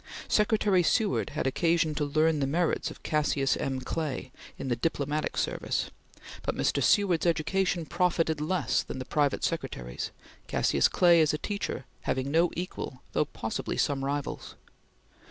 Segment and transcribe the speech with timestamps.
[0.27, 3.79] Secretary Seward had occasion to learn the merits of Cassius M.
[3.81, 5.91] Clay in the diplomatic service,
[6.41, 6.81] but Mr.
[6.81, 10.09] Seward's education profited less than the private secretary's,
[10.47, 14.55] Cassius Clay as a teacher having no equal though possibly some rivals.